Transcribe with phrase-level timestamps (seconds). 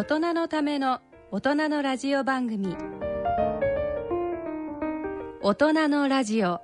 [0.00, 1.00] 大人のための
[1.30, 2.74] 大人のラジオ番組。
[5.42, 6.62] 大人のラジオ。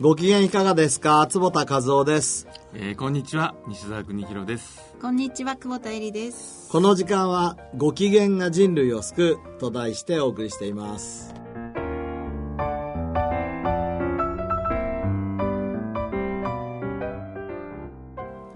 [0.00, 1.26] ご機嫌いかがですか？
[1.26, 2.46] 坪田和夫です。
[2.76, 6.68] えーこんにちは西澤邦弘ですこんにちは、久保田恵里です。
[6.70, 11.34] この時間はご機嫌が人類を救うと題してお送りしています。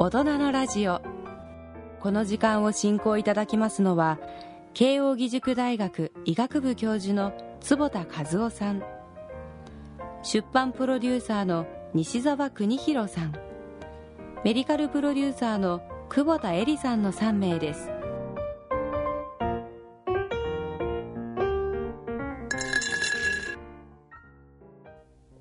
[0.00, 1.02] 大人のラジオ
[2.00, 4.18] この時間を進行いただきますのは
[4.72, 8.82] 慶應義塾大学医学部教授の坪田和夫さん
[10.22, 13.32] 出版プロデューサーの西澤邦弘さん
[14.44, 17.90] メディカルプロデューサーの久保田恵里さんの3名です。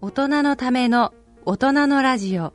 [0.01, 1.13] 大人のための
[1.45, 2.53] 大人のラジオ。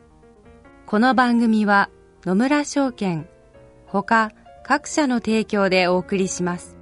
[0.84, 1.91] この番組は
[2.25, 3.28] 野村証券
[3.86, 4.33] ほか
[4.64, 6.81] 各社の提供でお送りします。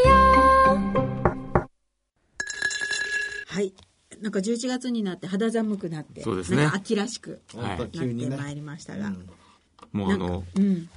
[3.51, 3.73] はい。
[4.21, 6.69] なんか11月になって肌寒くなって、そうですね。
[6.73, 7.97] 秋らしくなって。
[8.29, 9.11] まいりましたが。
[9.91, 10.89] もうあのうん。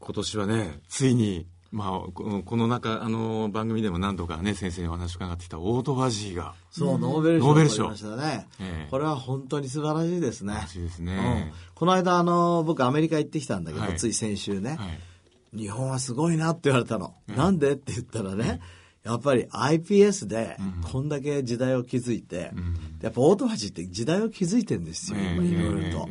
[0.00, 8.88] 今年はねついにまあこの中あの番組でも何度かね先生にお話伺ってきたオートファジーがそう、ノーベル賞を取りましたね、ええ。
[8.90, 10.54] これは本当に素晴らしいですね。
[10.54, 11.06] らしいですうん。
[11.06, 13.96] ね、この間、あの、僕アメリカ行ってきたんだけど、はい。
[13.96, 15.00] つい先週ね、はい
[15.54, 17.14] 日本はすごいなって言われたの。
[17.28, 17.72] なんで？
[17.72, 18.60] って言ったらね、
[19.04, 20.56] やっぱり iPS で
[20.90, 22.52] こんだけ時代を築いて、
[23.02, 26.08] やっぱオートファジーって時代を築いてるんですよ、いろいろと。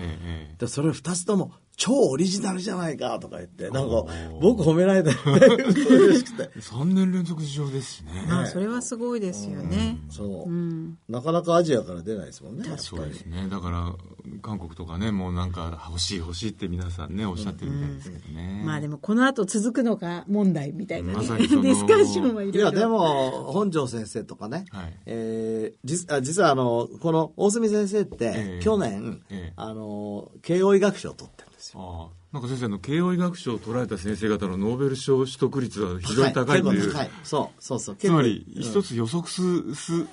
[0.59, 4.05] でそれ二つとも超オリジナルじゃないかとか言って、なんか
[4.41, 6.51] 僕褒められて 嬉しくて。
[6.55, 8.25] え3年連続受賞ですしね。
[8.27, 9.99] まあ、それはすごいですよね。
[10.09, 10.97] そう、うん。
[11.09, 12.65] なかなかアジアから出ないですもんね。
[12.77, 13.93] そうですねだから
[14.41, 22.59] 韓国とかねもうなんか欲しい欲しいって皆さんねおっしゃってるみたいですけどね、まあでもこの後続くのか問題みたいなね、まディスカッションはいろいろ。
[22.61, 24.97] いや、でも、本庄先生とかね、はい。
[25.05, 28.63] えー実あ実はあの、この大隅先生って、ええ。
[28.63, 29.53] 去年、ええ。
[29.55, 31.42] あの、慶応医学賞を取って
[31.73, 32.09] よ。
[32.11, 37.09] ああなんか先生あの慶応医学賞を取られた先生方のノーベル賞取得率は非常に高いという、結構高い。
[37.23, 37.95] そう、そうそう。
[37.95, 40.07] つまり一つ予測すす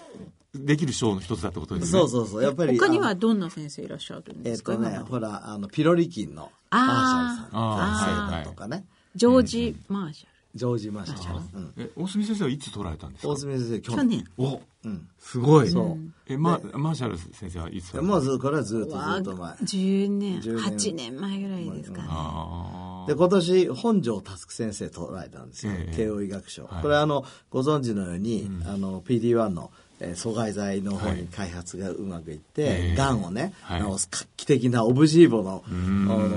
[0.55, 2.43] できる賞の一つだってことですねそうそうそう。
[2.43, 2.79] やっぱり。
[2.79, 8.85] 他にはどんな先生いらっしゃるんえっ、ですか、とね、今までほら、あの、ピロリ菌のマーシャルさんあー先生だとかね、
[9.15, 10.40] ジョージ・マーシャル。
[10.55, 11.07] ジョージ・マー。
[11.07, 11.41] シャ。
[11.77, 13.29] え大隅先生はいつ取られたんですか？
[13.29, 14.25] 大隅先生、去去年。
[14.37, 15.09] おうん。
[15.19, 15.69] すごい。
[15.69, 16.13] そう。
[16.27, 19.53] えママーシャル先生はいつもうず、これはずっとずっと前。
[19.55, 20.65] 10年、10年。
[20.77, 22.09] 8年前ぐらいですかね。
[22.11, 25.73] あで、今年、本庄佑先生取られたんですよ。
[25.73, 25.97] ええ。
[25.97, 26.65] 慶応医学賞。
[26.65, 26.83] はい。
[26.83, 29.71] これあの、ご存知のように、あの、PD-1 の、
[30.03, 32.97] えー阻害剤の方に開発がうまくいって、ええ。
[32.97, 33.83] がんをね、はい。
[33.83, 35.63] 治す画期的なオブジーボの、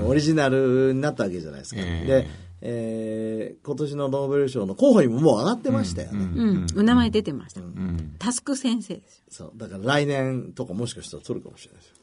[0.06, 1.80] オリジナルになったわけじゃないですか。
[1.80, 2.06] ええ。
[2.06, 2.28] で、
[2.66, 6.18] えー今年のノーベル賞の候補にももう上がってましたよね。
[6.18, 7.60] うん、お名前出てました。
[7.60, 8.14] うん。
[8.18, 9.24] タスク先生ですよ。
[9.30, 9.52] そう。
[9.56, 11.96] だから来年とかもしかしたら取るかもしれないですよ。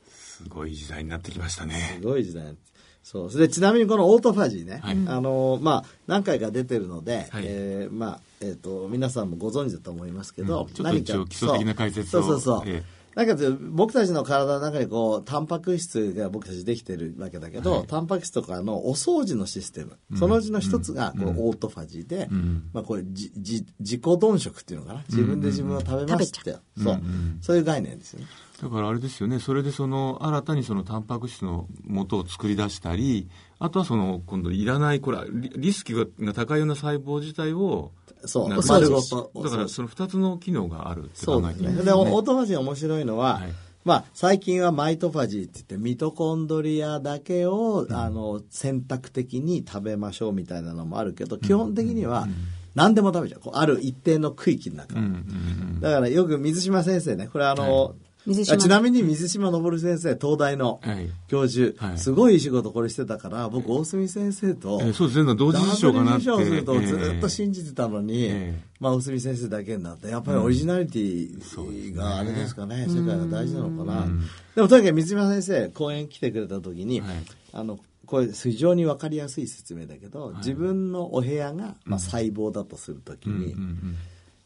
[0.44, 1.98] すごい時代になってきましたね。
[2.00, 2.56] すごい時代
[3.04, 3.32] そう。
[3.32, 4.98] それで、ちなみにこのオートファジーね、はい。
[5.08, 7.44] あの、まあ、何回か出てるので、はい。
[7.46, 10.74] えーまあ、えっ、と、皆さんもご存知だと思いますけど、うん。
[10.74, 12.22] ちょっと一応基礎的な解説を。
[12.24, 12.66] そうそうそう。
[12.66, 22.30] そう、えだけど僕たちの体の中にこうタンパク質が僕たちできてるわけだけど、タンパク質とかのお掃除のシステム、そのうちの一つがこうオートファジーで、
[22.74, 25.04] まあ、これじじ自己丼食っていうのかな？
[25.10, 27.02] 自分で自分を食べますって、そう、
[27.42, 28.28] そういう概念ですよね。
[28.62, 33.28] だからあれですよね、それでその新たにそのタンパク質の元を作り出したり、
[33.58, 37.92] あとはその今度いらない、これリリスクが高いような細胞自体を、
[38.26, 41.26] そうなんか丸ごとだからその2つの機能があるって。
[41.26, 43.54] 考えていいんですで、オートファジー面白いのは、はい。
[43.84, 52.28] まあ、最近はマイトファジーって言って、ミトコンドリアだけを、あの、選択的に食べましょうみたいなのもあるけど、基本的には、
[52.76, 53.42] 何でも食べちゃう。
[53.42, 55.00] こうある一定の区域の中。
[55.00, 55.06] うん。
[55.06, 55.12] うん。
[55.12, 55.16] う
[55.78, 55.80] ん。
[55.82, 61.10] だからよく水島先生ね、これあの、水島あちなみに水島昇先生、東大のはい。
[61.28, 61.98] 教授、はい。
[61.98, 66.24] すごいいい仕事これしてたから、僕、大隅先生と、えーそうですね、同時受賞かなって。
[66.24, 74.08] するとずっとえ信じてたのに、ええまあ、大隅先生だけになって、やっぱりオリジナリティがあれですかね、世界が大事なのかな。
[74.56, 77.10] でも、とにかく水島先生、講演来てくれた時に、はい。
[77.54, 83.98] あの、これ非常に分かりやすい説明だけど、自分のお部屋が、まあ、細胞だとするときに、うんうん。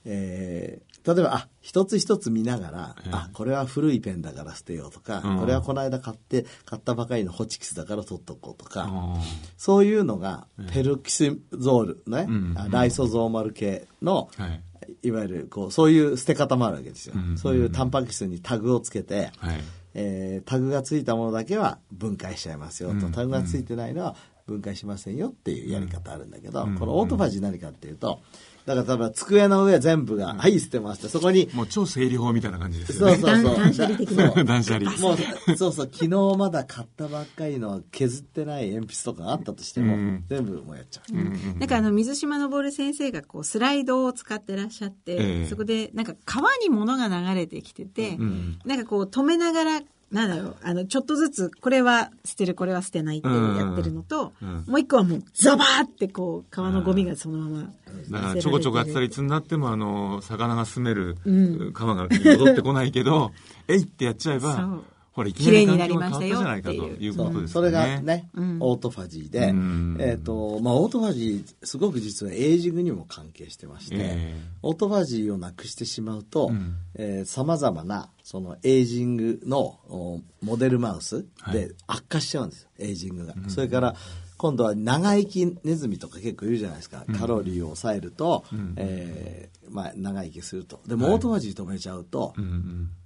[0.05, 3.09] えー例えば、あ、一つ一つ見ながら、ええ。
[3.11, 5.39] あ、これは古いペンだから捨てようとか、うん。
[5.39, 9.15] これはこの間買って、買ったばかりのホチキスだから取っとこうとか、あ
[9.57, 14.61] そういうのが、ペルキシゾールね、うんあライソゾーマル系の、ーはい。
[15.03, 17.13] いわゆる、こう、そういう捨て方もあるわけですよ。
[17.15, 19.59] うんそういうタンパク質にタグをつけて、はい。
[19.93, 24.15] えータグがついたものだけは分解しちゃいますよと、うんタグがついてないのは
[24.45, 26.77] 分解しませんよっていうやり方あるんだけど、うん。
[26.77, 28.21] このオートファジー何かっていうと、
[28.65, 31.07] だから例えば机の上全部が、はい、捨てました。
[31.07, 33.17] そこに、もう超整理法みたいな感じですよね。
[33.17, 33.55] そうそうそう。
[33.55, 34.91] 断捨離的なそう断捨離。
[34.97, 35.17] もう、
[35.55, 41.59] そうそう、昨日まだ買ったばっかりの削ってない鉛筆とかあったとしても、うん全部もうやっちゃう。
[41.59, 57.73] なんかあの水島昇先生がこうスライドを使ってらっしゃって、ええそこでなんか川に物が流れてきてて、んなんかこう止めながらなんだろうあのちょっとずつこれは捨てるこれは捨てないってやってるのと、うんもう一個はもうザバーってこう川のゴミがそのまま
[58.09, 61.73] だからちょこちょこやってたりいつになってもあの魚が住めるうん。
[61.73, 63.31] 川が戻ってこないけど、
[63.67, 64.79] えいってやっちゃえば
[65.15, 67.45] ほらいきなり環境が変わった綺麗になりましたよじゃないかというそことですよね。
[67.45, 68.57] それがね、うん。
[68.59, 69.97] オートファジーで、うん。
[70.01, 74.41] えっ、と、まあ、オートファジー、すごく実はエイジングにも関係してまして、ええ。
[74.61, 76.51] オートファジーをなくしてしまうと
[76.97, 81.53] うん、さまざまな、そのエイジングのモデルマウスはい。
[81.53, 83.35] で悪化しちゃうんですよ、エイジングが。
[83.47, 83.95] それから、
[84.35, 87.05] 今度は長生きネズミとか結構いるじゃないですか。
[87.17, 88.43] カロリーを抑えると、
[88.75, 90.81] えーまあ、長生きすると。
[90.85, 92.33] でも、オートファジー止めちゃうと、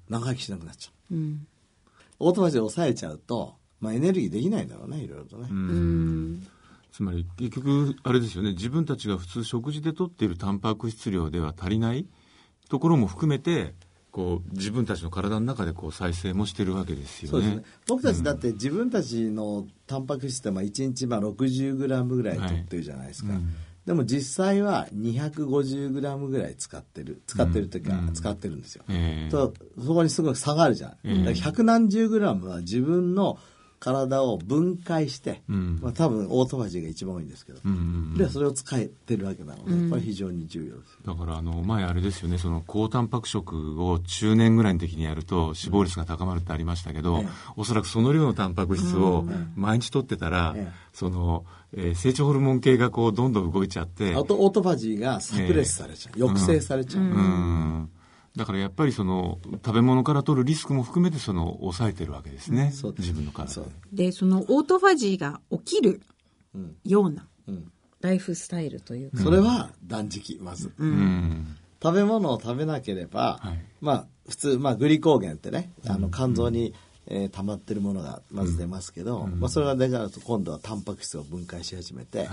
[0.09, 1.15] 長生きしなくなっちゃう。
[1.15, 1.47] うん
[2.19, 5.47] オートファジーを抑えちゃうと、まあ、エネルギーできないんだろうね、いろいろとね。
[5.49, 6.47] うん
[6.91, 12.07] つまり結局あれですよね自分たちが普通食事で取っているタンパク質量では足りない
[12.67, 13.75] ところも含めて
[14.11, 17.63] こう自分たちの体の中でこう再生もしてるわけですよねそうですね。
[17.87, 23.33] 僕たちだって自分たちのタンパク質ってまあ1日まあ 60g ぐらい取ってるじゃないですか。
[23.33, 23.53] はいうん
[23.85, 27.21] でも実際は 250g ぐらい使ってる。
[27.25, 28.83] 使ってるというか、うん使ってるんですよ。
[28.89, 30.91] ええとそこにすごい差があるじゃん。
[30.91, 33.39] ええだから百何十グラムは自分の
[33.79, 35.79] 体を分解して、うん。
[35.81, 37.81] まあ多分オートファジーが一番多いんですけど、うんうんう
[38.15, 38.17] ん。
[38.17, 40.97] でそれを使えてるわけなので、これ非常に重要です。
[41.05, 47.27] だからあの前あれですよねその高タンパク食を中年ぐらいの時にやると死亡率が高まるってありましたけど、ええ。
[47.55, 50.73] おそらくその量のタンパク質を毎日取ってたら、ええ。
[50.93, 56.19] その、えー成長ホルモン系がこうどんどん動いちゃって、あとオートファジーがサプレスされちゃう。
[56.19, 57.03] 抑制されちゃう。
[57.03, 57.89] うん
[58.35, 63.09] だからやっぱりその食べ物から取るリスクも含めてその抑えてるわけですね、そうです。
[63.09, 64.05] 自分の体で。
[64.05, 66.01] でそのオートファジーが起きる
[66.55, 66.75] うん。
[66.85, 67.71] ようなうん。
[68.01, 70.71] ライフスタイルというか、それは断食、まず。
[70.77, 71.57] うん。
[71.81, 73.59] 食べ物を食べなければ、はい。
[73.81, 76.73] まあ普通、まあ、グリコーゲンってね、あの肝臓に、
[77.07, 82.27] えー溜まってるものがまず出ますけど、まあ、それが出ちゃうと今度はタンパク質を分解し始めて、はい。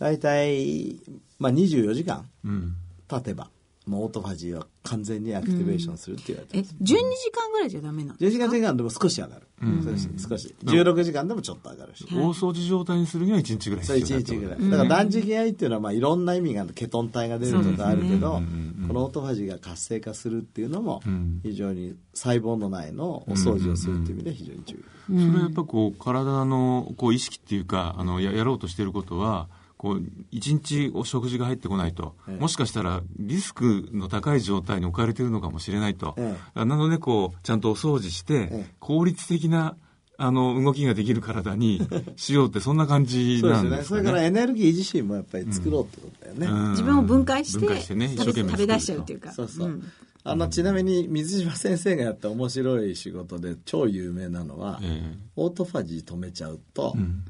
[0.00, 1.00] 大体、
[1.38, 2.74] まあ、24時間うん。
[3.08, 3.50] 経てば
[3.86, 6.96] もうオートファジーは完全にアクティベーションするって言われてえます、12時
[7.30, 9.46] 間ぐらいじゃダメなの？10時間時間でも少し上がる、
[9.84, 10.08] 少し。
[10.28, 14.70] 少し16時間でもちょっと上がるし、大掃除状態にするには1日ぐらいそう1必要だってこと日ぐらい。
[14.70, 18.42] だから断食合いっていうのはまあいろんな意味があるケトン体が出るとかあるけど、
[18.88, 21.40] このオートファジーが活性化するっていうのもん。
[21.42, 25.20] 非常に細胞の内のお掃除をするっていう意味で非常に重要。
[25.20, 32.40] それはやっぱこう体のこう意識っていうかあのややろうとしていることはこう一日お食事が入ってこないと、ええ。
[32.40, 38.66] もしかしたらリスクの高い状態に置かれているのかもしれないと、えなのでこうちゃんとお掃除して、ええ。
[38.80, 39.76] 効率的な
[40.18, 41.80] あの動きができる体に
[42.16, 43.84] しようってそんな感じなんですね。
[43.84, 46.46] それすからエネルギー自身もやっぱり作ろうってことだよね。
[46.46, 46.70] うん。
[46.70, 49.32] 自分を分解して分解してね一生懸命食べ食べ出しちゃうっていうか。
[49.32, 49.68] そうそう。
[49.68, 49.82] ん。
[50.24, 55.18] あの、ちなみに水島先生がやった面白い仕事で超有名なのは、ええ。
[55.36, 57.24] オートファジー止めちゃうと、うん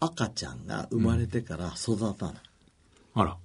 [0.00, 2.34] 赤ちゃんが生まれてから育たない。
[3.14, 3.36] あら。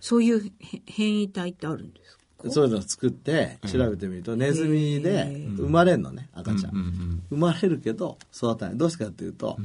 [0.00, 0.50] そういうへ
[0.86, 2.50] 変異体ってあるんですか？
[2.50, 5.24] そういうのを作って調べてみると、ネズミで
[5.56, 7.22] 生まれるのね、赤ちゃん。
[7.30, 8.76] 生まれるけど育たない。
[8.76, 9.56] どうしてかっていうと、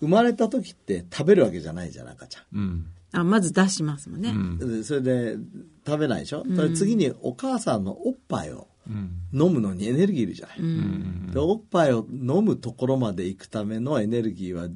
[0.00, 2.44] 生まれた時って食べるわけじゃないじゃん、赤ちゃん。
[2.58, 2.86] うん。
[3.12, 4.30] あ、まず出しますもんね。
[4.30, 4.58] うん。
[4.58, 5.36] でそれで
[5.84, 8.79] 食べないでしょ、それ次にお母さんのおっぱいをうん
[9.32, 11.30] 飲むのにエネルギーいるじゃない、うん。
[11.32, 14.68] でおっぱいを飲むところまで行くためのエネルギーは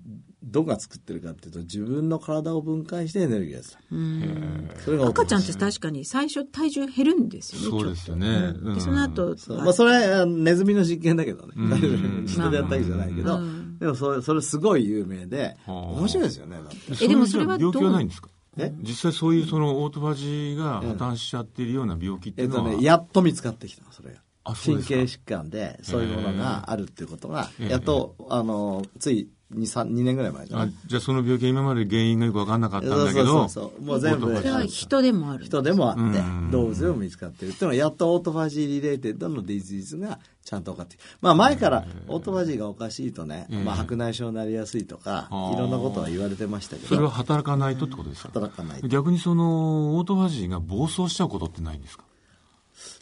[0.42, 4.80] どこが作ってるかっていうと自分の体を分解してエネルギーがする。
[4.84, 7.80] それが赤ちゃんって確かに最初体重減るんですよね。
[7.80, 8.26] そうですよね。
[8.26, 8.68] ちょっと。
[8.68, 9.58] うんその後、そう。
[9.58, 12.26] まあ、それはネズミの実験だけどね、ん。
[12.26, 16.56] 人でやったわけじゃないけど、うんでもそれそれすごい有名ではあ面白いですよね
[17.02, 18.28] えでもそれはそういう病気はないんですか？
[18.58, 18.72] え？
[18.82, 24.20] 実際そういうそのオートファジーが破綻しちゃっているような病気っていうのは、えっとね、やっと見つかってきたのそれが。
[24.44, 27.70] 神経疾患でそういうものがあるっていうことがええ。
[27.70, 33.82] やっとあのつい 2, 3 2年ぐらい前かあなじゃあその病気は今まで原因がよく分かんなかったんだけどそうそうそう。
[33.84, 35.44] もう全部それは人でもある。
[35.44, 36.50] 人でもあってうん。
[36.50, 43.62] 動物でも見つかってるっていうのはやっと autophagy related の disease がちゃんと分かってまあ前からオートファジーがおかしいとね、ええ。
[43.62, 45.54] まあ、白内障になりやすいとかあー。
[45.54, 48.30] いろんなことは言われてましたけそれはど働かないとってことですか？
[48.32, 48.88] 働かないと。
[48.88, 52.04] 逆にそのオートファジーが暴走しちゃうことってないんですか？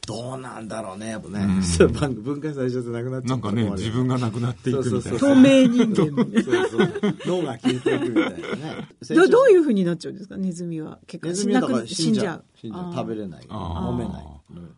[0.06, 1.46] どうなんだろうねやっぱね、
[2.00, 5.00] 全部分解されちゃってなくなっちゃなうんかね自分がなくなっていくみたいな。
[5.00, 6.42] そうそうそう透明人間。
[6.42, 7.16] そうそう。
[7.26, 8.88] 脳が消えていくみたいなね。
[9.08, 10.36] どどういうふうになっちゃうんですか？
[10.36, 10.98] ネズミは。
[11.06, 12.44] 結ネ構死んなズミはだからく死んじゃう。
[12.54, 12.94] 死んじゃう。
[12.94, 13.44] 食べれない。
[13.44, 14.26] 飲めない。
[14.50, 14.70] うん。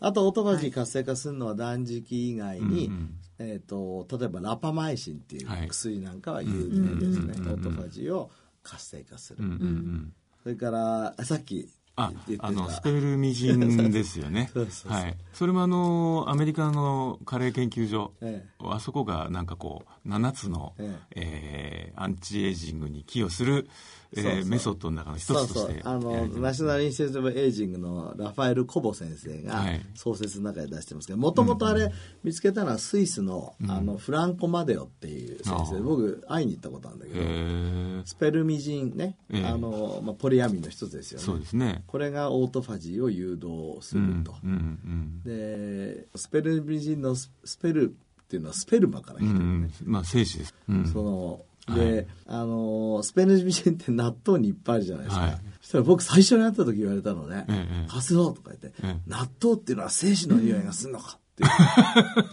[0.00, 3.14] あとオートファジー活性化するのは断食以外に、うんうん。
[3.38, 5.68] えー、と例えばラパマイシンっていうはい。
[5.68, 8.30] 薬なんかは有名ですね、オートファジーを
[8.62, 10.12] 活性化する、うんうんうん。
[10.42, 14.50] それからさっきああのスペルミジンですよね。
[14.86, 20.98] はい、それもあのアメリカの加齢研究所、えあそこがなんかこう7つの、え。
[21.16, 23.68] えーアンチエイジングに寄与する、
[24.16, 24.32] えーそう。
[24.32, 29.80] そうメソッドの中の一つとしてあの National Institute Aging のラファエル・デカボ先生がはい。
[29.94, 31.90] 総説の中で出してますけどもともとあれ
[32.24, 39.46] 見つけたのはスイスの,、あのフランコ・マデオっていう先生僕会いに行ったことあるんだけどスペルミジンね、ええ。
[39.46, 41.24] あのまあ、ポリアミンの一つですよね。
[41.24, 41.84] そうですね。
[41.86, 50.86] これがオートファジーを誘導すると、うんうんでスペルミジンのススペルっていうのはスペルマから来うんうてるね、んまあ精子です、うん。
[50.86, 51.80] そのはい。
[51.80, 55.40] で、あのスペルミジンって納豆にいっぱいあるじゃないですか、はい。
[55.60, 57.46] そしたら僕最初に会った時言われたのね。
[57.48, 61.44] ええ「カスロとか言って、ええ納豆っていうのは精子の匂いがするのか」って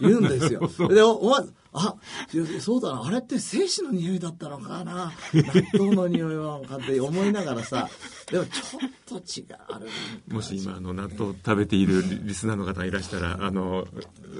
[0.00, 0.70] 言うんですよ。
[0.88, 1.96] でおお前あ
[2.60, 3.04] そうだな。
[3.04, 5.12] あれって精子の匂いだったのかな。
[5.32, 7.88] 納豆の匂いはかって思いながらさ。
[8.30, 9.42] でもちょっと違
[10.30, 13.88] うもし今あの納豆を食べているリリスナーの方がいらしたらあの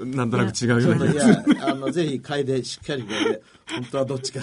[0.05, 4.39] なんとなく違うようなちょっといやあのぜひ嗅いでしっかり嗅いで本当はどっちか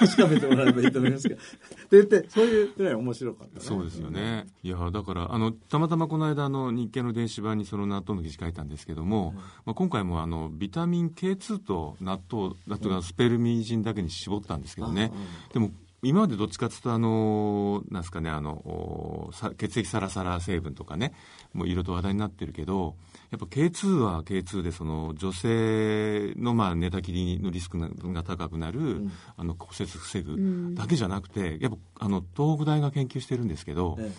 [0.00, 1.40] 確かめてもらえればいいと思いますけど。
[1.40, 4.46] って言ってそういうぐらい面白かったねそうですよね。
[4.62, 9.34] いや、だから、あの、たまたまこの間、あの、日経の電子版にその納豆の記事書いたんですけども、
[9.66, 15.12] まあ、今回も、あの、ビタミン K2 と納豆、納豆がスペルミジンだけに絞ったんですけどね。
[15.52, 15.70] でも、
[16.04, 21.14] 今までどっちかっていうと、あの、なんですかね、あの、血液サラサラ成分とかね、
[21.52, 22.96] もういろいろと話題になってるけど、
[23.30, 27.78] やっぱ K2 は K2 で、その、女性の、まあ、寝たきりのリスク
[28.12, 34.12] が高くなる、あの、骨折防ぐだけじゃなくて、やっぱ、あの、東北大が研究してるんですけど、え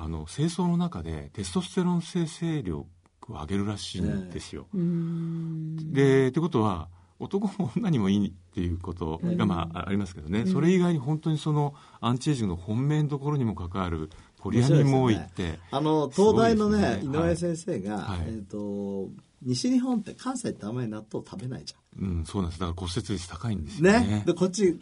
[0.00, 2.86] あの清掃の中でテストステロン生成量を
[3.28, 4.68] 上げるらしいんですよ。
[4.72, 6.88] でってことは
[7.20, 17.00] 男も女にもいいっていうことが、まあ、ありますけどね、それ以外に本当にそのアンチエイジングの本命のところにも関わるポリアミンも多いって、あの東大のねね。
[17.02, 18.26] 井上先生が、はい。
[18.28, 19.08] えっ、と
[19.42, 22.60] 西日本って関西ってあんまり納豆食べないじうん、そうなんです。
[22.60, 24.06] だから骨折率高いんですゃんよね。
[24.18, 24.22] ね。
[24.26, 24.80] でこっち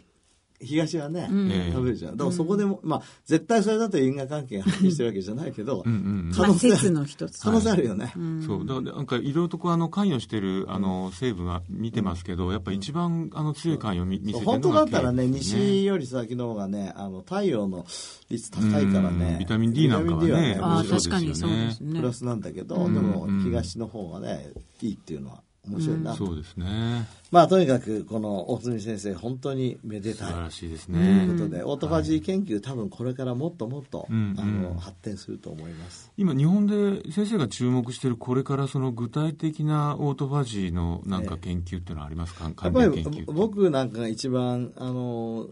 [0.59, 1.71] 東はね、ええ。
[1.71, 2.17] 食べるじゃん。
[2.17, 7.41] だからそこでも、まあ絶対それだと因果関係が発揮してるわけじゃないけどうんうんまあ、可能性説の一つ。
[7.41, 8.13] 可能性あるよね、
[8.45, 8.65] そう。
[8.65, 17.85] だからなんかいろいろとこうあの関与してるあの成分は見てますけど、やっぱ一番あの強い関与を見見せてるのが本当だったらね西より先の方がねあの太陽の
[18.29, 19.31] 率高いからね。
[19.33, 19.39] うん。
[19.39, 21.99] ビタミン D なんかはねビタミン D あ確かにそうですね。
[21.99, 22.13] プラ。
[22.13, 23.43] スなんだけど、んでもうん。
[23.43, 27.07] 東の方がねいいっていうのは面白いな、そうですね。
[27.31, 30.27] まあとにかくこの大角先生本当にめでたい。
[30.29, 34.61] 素晴らしいですとね、いうことで、オートファジー研究、多分これからもっともっと、うんあうん。
[34.61, 36.11] の発展すると思います。
[36.17, 45.47] 今日本で先生が注目しているこれからその具体的なオートファジーのなんか研究っていうのはありますか、やっ関ぱり僕なんかが一番あの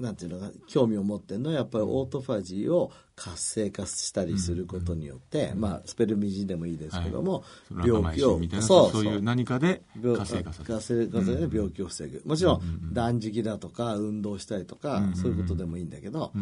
[0.00, 7.88] なんていうのか興味を持ってるのはやっぱりオートファジーを活性化したりすることによって、まあスペルミジンでもいいですけども、はい。
[7.88, 9.02] 病気をみたいなそそう。
[9.02, 11.08] ういう何かで病活性化させる。
[11.08, 16.32] 活性化病気を防ぐ、もちろん断食だとか運動したりとか、そういうことでもいいんだけど、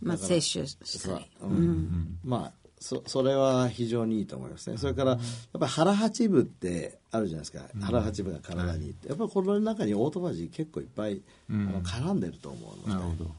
[0.00, 1.26] まあ、摂取したり。
[1.42, 1.46] う。
[1.46, 2.18] ん。
[2.24, 4.76] まあそそれは非常にいいと思いますね。
[4.76, 5.20] それからやっ
[5.58, 9.08] ぱり腹八分ってあるじゃないですか、腹八分が体にって。
[9.08, 12.82] やっぱりこの中にオートファジー結構いっぱい、あの絡んでると思うの。
[12.84, 13.30] で、なるほど、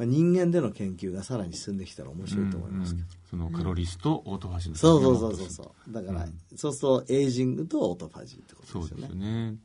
[0.00, 5.48] まあ、人間での研究がさらに進んできたら面白いと思いますけど、そのカロリスとオートファジーのそうそうそうそう。
[5.50, 6.26] そうだから、
[6.56, 9.26] そうするとエイジングとオートファジーってことそうですですよね。
[9.26, 9.58] よね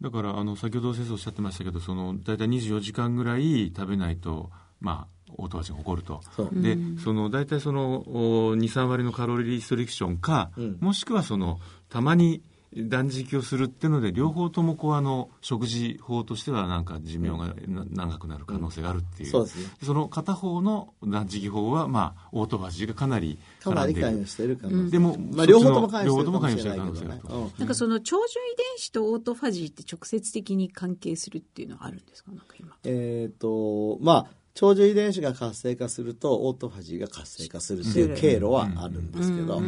[0.00, 6.22] だからあの先ほど先生おっしゃってましたけどその大体24時間ぐらい食べないとまあオートファジーが起こると。
[6.34, 6.48] そう。
[6.54, 10.78] でその大体その23割のカロリーリストリクションか、うん。
[10.80, 12.40] もしくはそのたまに
[12.74, 19.66] 断食をするっていうので両方ともこうあの食事法としてはなんか寿命がな長くなる可能性があるっていう、そうですね。
[19.82, 24.02] その片方の断食法はまあオートファジーがかなりかなり絡んでいる。
[24.02, 27.22] 関与してる可能性、でも、まあ、両方とも関両与方してる可能性がある
[27.58, 27.68] なん。
[27.68, 28.22] かその長寿
[28.54, 32.32] 遺伝子とオートファジーって直接的に関係するっていうのはあるんですか？
[32.32, 32.74] なんか今。
[32.84, 39.62] えっ、とまあ長寿遺伝子が活性化するとオートファジーが活性化するっていう経路はあるんですけど、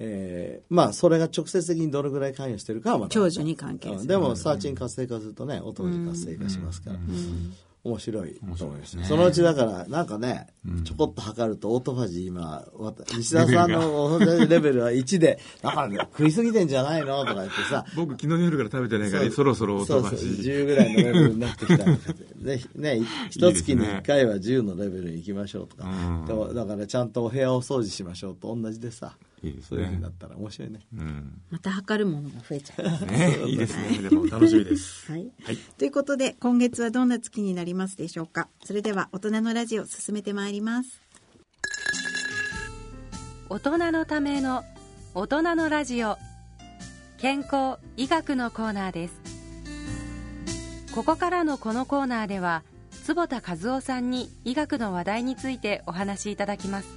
[0.00, 4.00] えーまあそれが直接的にどれぐらい関与してるかはまた長寿に関係する。
[4.00, 4.06] うん。
[4.06, 6.98] でもサーチン活性化するとねオートファジー活性化しますから、
[7.84, 8.34] 面白い。
[8.56, 9.04] と思います、ね。
[9.04, 10.48] そのうちだからなんかね、
[10.84, 17.84] ちょこっと測るとオートファジー今わた西田さんのレベルは1でだから食いすぎてんじゃないのとか言ってさ。
[17.96, 20.44] 僕昨日の夜から食べてないからそろそろオートファジそうそう。
[20.44, 23.00] ー10ぐらいのレベルになってきたぜひね
[23.30, 26.26] 一月に1回は10のレベルに行きましょうとか、うん。
[26.26, 29.66] でもだからちゃんとお部屋を掃除しましょうと同じでさいいですね。
[29.68, 30.80] そういうふうになったら面白いね。
[30.94, 31.42] うん。
[31.50, 33.06] また測るものが増えちゃう。
[33.06, 34.08] ねいいですね。
[34.08, 35.10] でも楽しみです。
[35.12, 35.56] はい、はい。
[35.56, 38.48] ということで今月はどんな月になりますでしょうか？
[38.64, 41.00] それでは大人のラジオ進めてまいります。
[43.48, 44.64] 大人のための
[45.14, 46.18] 大人のラジオ
[47.18, 49.20] 健康医学のコーナーです。
[50.94, 52.64] ここからのこのコーナーでは
[53.04, 56.88] 坪田和夫さんに医学の話題についてお話しいただきます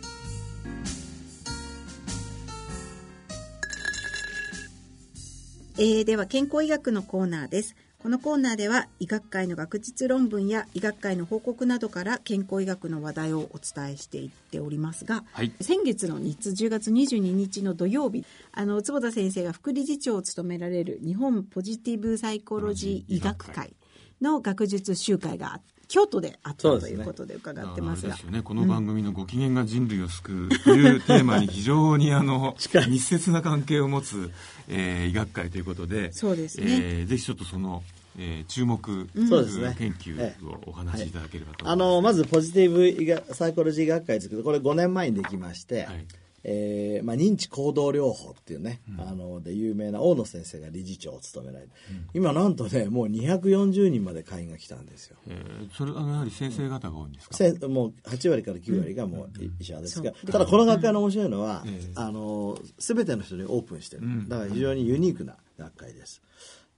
[5.77, 7.75] えーでは健康医学のコーナーです。
[7.97, 15.53] このコーナーでは医学会の学術論文や医学会の報告などから健康医学の話題をお伝えしていっておりますが、はい。
[15.61, 23.73] 先月の日10月22日の土曜日あの坪田先生が副理事長を務められる日本ポジティブサイコロジー医学会
[24.19, 28.15] の学術集会が京都であったということで伺ってますが。
[28.15, 32.55] すよね、この番組の「ご機嫌が人類を救う」というテーマに非常にあの
[32.87, 34.31] 密接な関係を持つ、
[34.69, 36.65] えー医学会ということでそうですね。
[36.67, 37.83] えーぜひちょっとその、
[38.17, 39.75] えー注目、そうですね。
[39.77, 42.17] 研究をお話しいただければとあ思います。
[42.17, 46.05] のまずポジティブ医学サイコロジー学会ですけどこれ5年前にできまして、はい
[46.43, 51.71] えーまあ、認知行動療法っていうね、あので有名な大野先生が理事長を務められて、
[52.13, 55.17] 今なんとねもう240人まで会員が来たんですよ。
[55.27, 57.35] えーそれあのやはり先生方が多いんですか？
[57.35, 64.27] せもう8割から9割がもう医者ですが、ただこの学会の面白いのは、ええあの全ての人にオープンしてる、ん。
[64.27, 66.21] だから非常にユニークな学会です。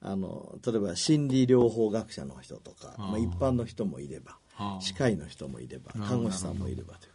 [0.01, 4.37] あの例えば心理療法学者の人とかまあ、一般の人もいれば
[4.81, 7.12] 歯科医の人もいれば看護師さんもいればという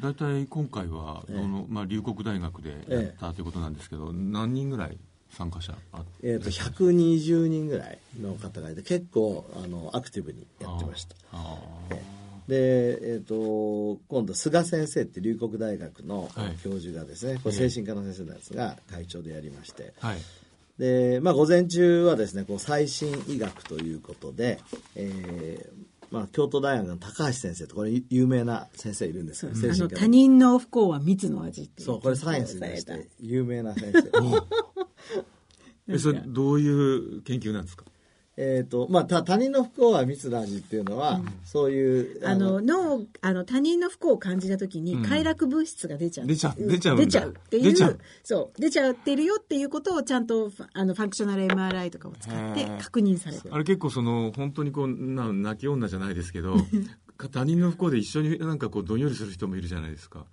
[0.00, 4.98] 大体今回は、あのまあ、龍谷大学でやったということなんですけど、何人ぐらい
[5.30, 11.16] 参加者あえー、と120人ぐらいの方がいて結構あのアクティブにやってました。
[11.32, 11.58] あ
[12.48, 16.56] で、えー、と今度菅先生って龍谷大学のはい。
[16.62, 19.92] 教授がですね、これ精神科の先生なんですが会長でやりまして。
[20.00, 20.18] ーはい。
[20.78, 24.60] で、まあ、午前中はですねこう最新医学ということで、
[24.96, 29.54] えーまあ、京都大学の高橋先生とこれ有名な先生いるんですよ。
[29.54, 34.10] 精あの他人の不幸は蜜の味っていうそうこれサイエンスに出して有名な先生。
[35.88, 37.84] え それどういう研究なんですか？
[38.40, 46.56] えっとまあた他人の不幸は蜜の味っていうのは、そういうたあの脳あの他人の不幸を感じた時に快楽物質が出ちゃう、出ちゃう。
[46.64, 47.98] 出ちゃう出ちゃうっていう出ちゃう。
[48.22, 48.60] そう。
[48.60, 53.48] 出ちゃってるよっていうことをちゃんとファあのファンクショナル MRI とかを使って確認されて。
[53.48, 56.54] るあれ結構その本当にこうな泣き女じゃないですけど
[57.32, 60.26] 他人の不幸で一緒になんかこうどんよりする人もいるじゃないですか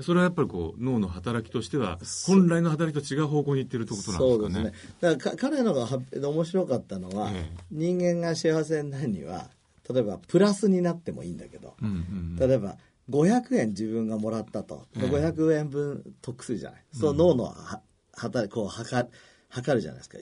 [0.00, 4.54] それはやっぱりこう脳の働きとしては本来の働きと違う方向に行ってるってことなんですかね？
[4.54, 4.94] そうですね。
[5.00, 7.64] だからか彼のがは面白かったのは、ええ。
[7.70, 9.50] 人間が幸せになるには
[9.88, 12.76] 例えばプラスになってもいいんだけど、うんうん例えば
[13.10, 15.06] 500円自分がもらったと、ええ。
[15.06, 17.80] 500円分得するじゃない、そう脳のは
[18.14, 19.10] 働きこう測る
[19.50, 20.18] 測るじゃないですか、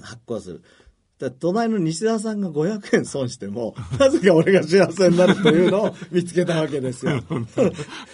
[0.00, 0.62] 発行する
[1.18, 7.22] だ隣の西田さんが500円損しても、なぜか俺が幸せになるというのを見つけたわけですよ。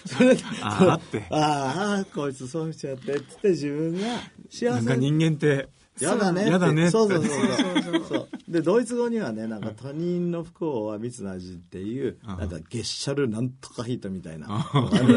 [0.05, 4.07] それであーってああ、こいつ損しちゃって、つって自分が
[4.51, 6.51] 幸せになんか人間って、やだねって。
[6.51, 8.29] やだねってそうそうそうそう。
[8.49, 14.69] で、ドイツ語にはね、なんか他人の不幸は蜜の味っていう、なんかゲッシャルなんとかヒートみたいな、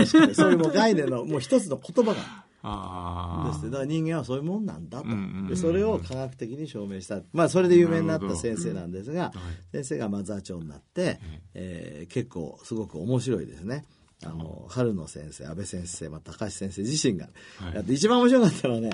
[0.06, 2.46] そういうもう概念のもう一つの言葉が。
[2.64, 3.66] あです。
[3.66, 5.08] ね、だから人間はそういうもんなんだと、
[5.50, 9.34] でそれを科学的に証明した、まあ、それで有名になった先生なんですが、はい。
[9.72, 11.20] 先生がまあ座長になって、
[11.54, 13.86] えー結構すごく面白いですね。
[14.24, 14.66] あの。
[14.70, 17.28] 春野先生、安倍先生、まあ、高橋先生自身が、
[17.60, 17.76] はい。
[17.76, 18.92] やって一番面白かったのはね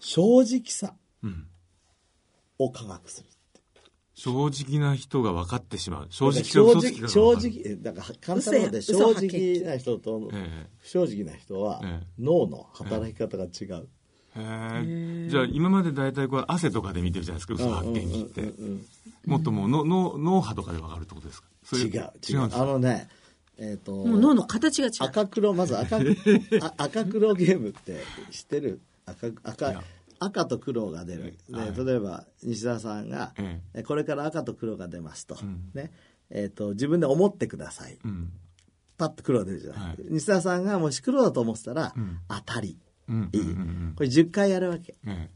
[0.00, 1.46] 正直さうん。
[2.58, 3.28] を科学する。
[4.14, 6.06] 正直な人が分かってしまう。
[6.10, 6.62] 正直正
[7.32, 13.88] 直だから簡単なので嘘正直な人とええ不正直な人はええ脳の働き方が違う。
[14.34, 15.28] へえ。
[15.30, 18.52] じゃあ今まで大体これ汗とかで見てるじゃないですか、嘘発見器って。
[19.26, 21.48] もっともうの脳脳波とかで分かるってことですか？
[21.76, 22.54] 違う違う。
[22.54, 23.08] あのね、
[23.58, 24.92] えっ、ともう脳の形が違う。
[25.00, 28.80] 赤黒まず赤あ赤黒ゲームって知ってる？
[29.06, 29.82] 赤い赤や
[30.22, 31.74] 赤と黒が出る、ではい。
[31.74, 35.70] 例えば西田さんが、ええこれから赤と黒が出ますと,、ん。
[35.74, 35.92] ね
[36.30, 37.98] えー、と自分で思ってください。
[38.04, 38.32] うん。
[38.96, 39.96] パッと黒が出るじゃない、はい。
[40.10, 42.20] 西田さんがもし黒だと思ってたら、ん。
[42.28, 42.78] 当たり。
[43.08, 43.30] うん。
[43.32, 43.58] いい、うんうん。
[43.58, 44.94] うんこれ10回やるわけ。
[45.06, 45.30] え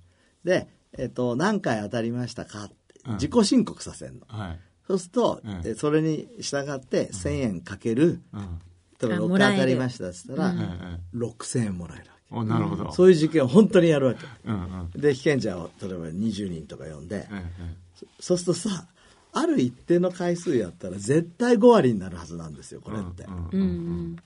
[0.44, 2.74] で、えー、と何回当たりましたかって
[3.06, 3.12] うん。
[3.14, 4.60] 自己申告させるの、えはい。
[4.86, 8.60] そうすると、えええそれに従って1000円かける、うん。
[9.00, 9.56] 例えば6あもらえる。
[9.56, 12.92] 回当たりましたっつったら、えええ6000円もらえるなるほど。
[12.92, 14.26] そういう実験を本当にやるわけ。
[14.44, 15.00] うんうん。
[15.00, 17.76] で、被験者を例えば20人とか呼んで、ええ
[18.20, 18.86] そうするとさ、
[19.32, 23.24] ある一定の回数やったら絶対5割になるはずなんですよ、これって。
[23.24, 24.16] うんうん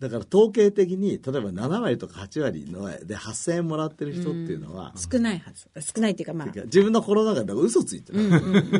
[0.00, 5.68] だから統計的に、例えば7割とか8割ので8000円もらってる人っていうのは、少ないはず。
[5.80, 8.30] 少ないっていうかまあ自分の心の中で嘘ついてる。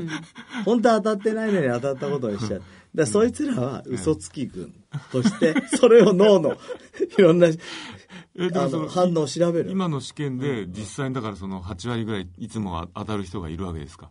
[0.64, 2.62] 本当は当たってないのに当たったことにしちゃう。
[2.94, 4.72] だそいつらは嘘つき軍
[5.10, 6.56] として、それを脳の
[7.18, 7.50] いろんなあ
[8.36, 9.70] えでもそのの反応を調べる。
[9.70, 14.10] 今の試験で実際にだからその8割ぐらいいつもは当たる人がいるわけですか？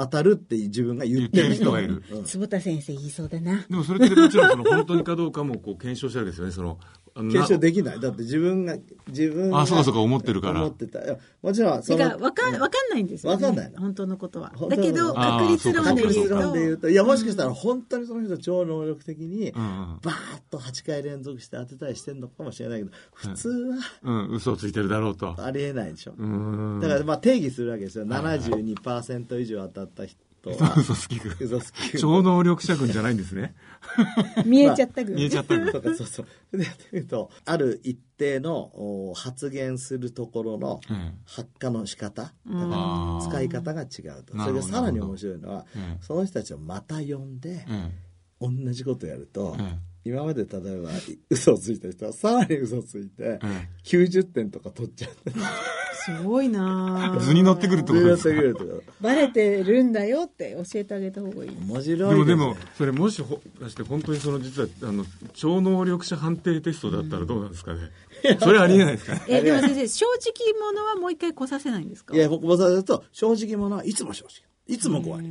[0.00, 2.02] 当たるって自分が言ってる人がいる。
[2.12, 3.64] うん坪田先生言いそうだな。
[3.68, 6.78] でもそれってもちろんその本当にかどうかもこう検証してるわけですよねその
[7.14, 8.00] あのな検証できない。
[8.00, 8.76] だって自分が、
[9.08, 9.60] 自分が。
[9.60, 11.04] あそうかそうか思ってるから思ってた。
[11.04, 13.42] いやもちろん、そのわかん、わかんないんですよ、ね。
[13.42, 20.02] わかんないの本当のことはだけど、確率論で言う確率論で言うと、と、いや、もしかしたら本当にその人超能力的に、バーッ
[20.50, 26.12] と8回連続して当てたりしてんのかもしれないけど、普通はうん嘘をついてるだろうとありえないでしょ。
[26.12, 28.06] うだから、まあ定義するわけですよ。
[28.06, 31.36] 72%以上当たった人は、嘘つき軍。
[31.40, 31.98] 嘘つき。
[31.98, 33.54] 超能力者軍じゃないんですね。
[34.44, 35.20] 見えちゃったぐらい。
[35.20, 35.70] 見えちゃった軍。
[35.72, 36.06] そうかそう。
[36.06, 36.22] そ
[36.52, 36.56] う。
[36.58, 44.38] でやってみると、ある一定のお発言するところのえ発火の仕方、だあーから使い方が違うと。
[44.38, 47.92] それでさらに面白いのはええ、その人たちをまた呼んで、え
[48.40, 50.90] 同じことやると、ええ今まで例えば
[51.30, 55.12] 嘘をついた人はさらに嘘ついて、え90点とか取っちゃう。
[55.94, 57.14] すごいな。
[57.16, 58.40] ぁ図に乗ってくるってことですか？
[59.02, 61.50] バレてるんだよって教えてあげた方がいい。
[61.50, 67.80] 面白いです、ね、でもでもそれもしほかして本当にその実はあの超能力者判定テストだったらどうなんですかね、
[68.40, 69.22] それありえないですかね？
[69.28, 72.14] え、でも先生、正直者はもう一回来させないんですか？
[72.16, 74.30] いや、僕もそうすると、正直者はいつも正直。
[74.66, 75.24] いつも怖い。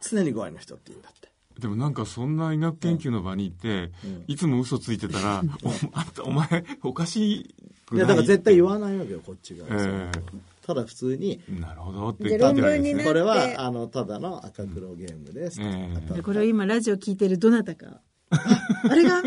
[0.00, 1.28] 常に怖いの人って言うんだって。
[1.58, 3.90] でもなんかそんな医学研究の場に行って、
[4.26, 7.54] いつも嘘ついてたら、おあんたお前おかし
[7.86, 7.98] くい？
[7.98, 9.64] や、ないだから絶対言わないわけよ、こっちが。
[9.70, 10.10] え
[10.66, 12.94] ただ普通に、えなるほどって言ったってわけですね。
[12.94, 15.62] 論文になこれは、あの、ただの赤黒ゲームです。
[15.62, 18.00] ええあとこれを今ラジオ聞いてるどなたか。
[18.30, 18.38] あ
[18.90, 19.22] あれが？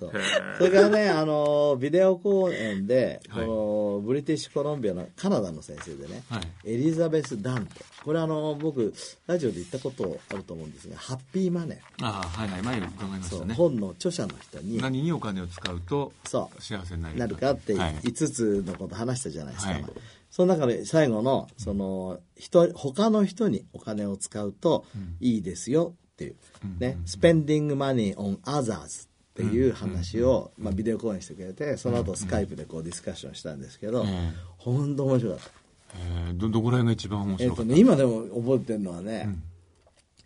[0.00, 0.12] そう。
[0.56, 3.46] それからね、あの、ビデオ講演で、はい。
[3.46, 6.42] この、ブリティッシュコロンビアのカナダの先生でね、はい。
[6.64, 7.84] エリザベス・ダント。
[8.04, 8.94] これあの、僕、
[9.26, 12.62] ラジオで言ったことあると思うんですが、ハッピーマネああはいはい。
[12.62, 13.54] 前に伺いましたね。
[13.54, 16.62] 本の著者の人に、何にお金を使うとそう。
[16.62, 17.94] 幸せになるなるかってはい。
[17.96, 19.72] 5つのこと話したじゃないですか。
[19.72, 19.84] はい。
[20.30, 24.86] その中で最後の、その、人、他の人にお金を使うと
[25.20, 26.36] いいですよっていう、
[26.78, 29.09] ね、spending money on others
[29.46, 35.50] っていう話を、まあ、ビデオ講演してくれて、その後スカイプでこうディスカッションしたんですけど、え本当面白かった。
[35.96, 39.28] えーどどこら辺が一番面白かった、とね、今でも覚えてるのはね、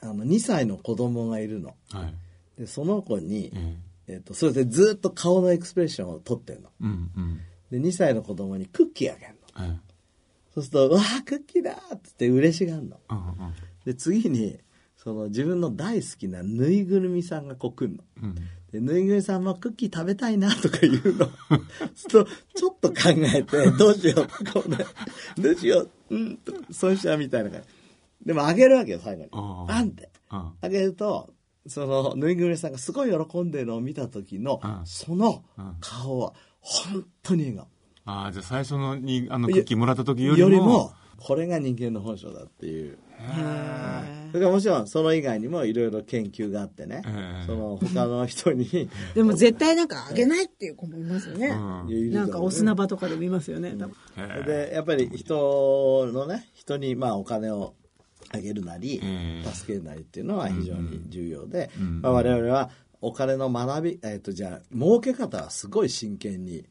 [0.00, 1.74] あの、2歳の子供がいるの。
[1.90, 2.14] はい
[2.58, 6.68] で、その子に、ええっ、と、それでずっと顔のエクスプレッションを取ってんの。
[6.68, 9.64] えうんうんで、2歳の子供にクッキーあげるの。
[9.64, 9.94] ええ
[10.54, 13.00] そうすると、うわあ、クッキーだーって言って嬉しがるの。
[13.10, 14.58] うんうんで、次に、
[15.04, 18.04] その自分の大好きなぬいぐるみさんがこう来るの。
[18.22, 18.34] うん
[18.72, 21.28] でぬいぐるみさんもクッキー食べたいなとか言うの。
[21.94, 24.52] そうちょっと考えて、 どうしよう。
[24.52, 24.78] こうね、
[25.38, 25.90] どうしよう。
[26.10, 26.38] うん、
[26.72, 27.68] そうしようみたいな感じ。
[28.26, 29.28] でもあげるわけよ、最後に。
[29.30, 30.10] ああバンって。
[30.28, 31.32] ああげると、
[31.68, 37.68] そのぬいぐるみさんがすごい喜んでるのを見た時のうん、そのうん顔は、本当に笑顔。
[38.06, 42.98] ああじゃあ最初のにあのクッキーもらった時よりもよりも、これが人間の本性だっていう。
[44.34, 51.50] それからもちろん、その以外にもいろいろ研究があってね、ええその他の人に、 でも絶対なんかあげないっていう子もいますよね。
[52.10, 53.76] なんかお砂場とかで見ますよね。
[53.78, 57.74] 多分で、やっぱり人のね、人にまあお金を
[58.32, 62.00] あげるなり、ええ助けるなりっていうのは非常に重要で、うん。
[62.00, 66.64] まあ、我々はお金の学び、えっ、と、じゃあ、儲け方はすごい真剣に、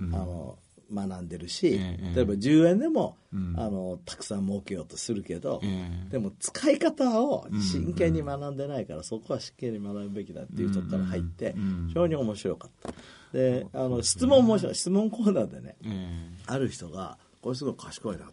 [0.00, 0.14] うん。
[0.14, 0.58] あの、
[0.92, 12.92] 学んでるし、ええ例えば10円でも、うんあの、たくさん儲けようとするけど、ええでも使い方を真剣に学んでないから、そこは真剣に学ぶべきだっていうところから入って、うん非常に面白かった。
[13.32, 14.74] で、あの、質問も面白い。
[14.74, 18.32] 質問コーナーでね、えある人が、これすごい賢いなと。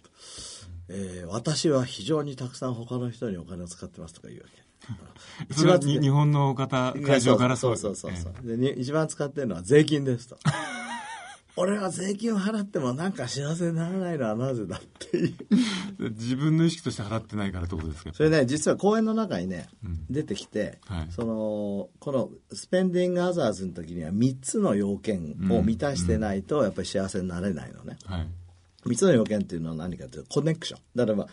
[0.89, 4.63] えー私は非常にたくさん他の人にお金を使ってますとか言うわけ。
[5.49, 10.37] えそれはに日本の方会場からそうそうそうそう、でに一番使ってるのは税金ですと。
[11.55, 15.35] 俺は税金を払ってもなんか幸せにならないのはなぜだっていう。
[16.01, 18.11] え え自分の意識として払ってないからってことですか？
[18.13, 27.97] それね、実は講演の中にね、うん出てきて、はいその、このスペンディングアザーズの時には3つの要件を満たしてないと、やっぱり幸せになれないのね。
[28.05, 28.27] はい
[28.85, 31.05] 3つの要件っていうのは何かというと、コネクション。
[31.05, 31.27] 例えば、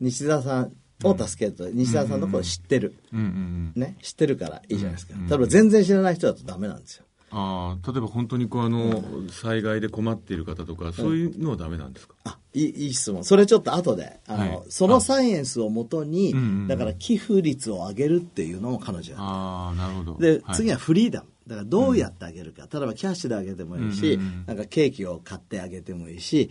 [0.00, 0.72] 西田さん
[1.04, 2.94] を助けると、西田さんのことを知ってる。
[3.12, 5.14] うんうんうんね、知ってるからいいじゃないですか。
[5.14, 7.04] うん例えば全然知らない人だとダメなんですよ。
[7.30, 12.14] ああ例えば本当にこうあの災害で困っている方とかそういうのはダメなんですか？
[12.24, 13.24] あ、いい、いい質問。
[13.24, 14.62] それちょっと後で、あの、はい。
[14.68, 16.68] そのサイエンスをもとに、うんうんうん。
[16.68, 20.18] だから寄付率を上げるっていうのも彼女やああなるほど。
[20.18, 20.56] で、はい。
[20.56, 21.29] 次はフリーダム。
[21.46, 22.68] だからどうやってあげるか。
[22.72, 24.20] 例えばキャッシュであげてもいいし、うん。
[24.20, 26.50] うんうんなんかケーキを買ってあげてもいいし